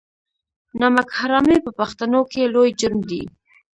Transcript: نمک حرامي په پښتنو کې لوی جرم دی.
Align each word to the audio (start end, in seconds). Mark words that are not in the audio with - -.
نمک 0.79 1.09
حرامي 1.17 1.57
په 1.65 1.71
پښتنو 1.79 2.21
کې 2.31 2.51
لوی 2.53 2.69
جرم 2.79 3.01
دی. 3.09 3.21